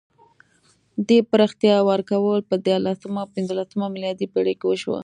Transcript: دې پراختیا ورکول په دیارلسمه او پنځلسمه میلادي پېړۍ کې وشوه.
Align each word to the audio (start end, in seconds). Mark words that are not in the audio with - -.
دې 1.07 1.19
پراختیا 1.29 1.75
ورکول 1.91 2.39
په 2.49 2.55
دیارلسمه 2.65 3.19
او 3.23 3.31
پنځلسمه 3.35 3.85
میلادي 3.93 4.27
پېړۍ 4.33 4.55
کې 4.59 4.65
وشوه. 4.67 4.99